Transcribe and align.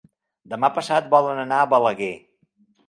Demà 0.53 0.71
passat 0.79 1.11
volen 1.13 1.45
anar 1.45 1.61
a 1.61 1.69
Balaguer. 1.77 2.13